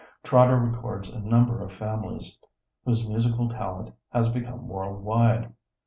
[0.23, 2.39] "Trotter records a number of families
[2.85, 5.53] whose musical talent has become world wide.